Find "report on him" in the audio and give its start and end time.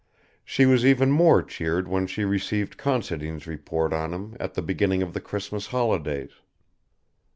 3.45-4.35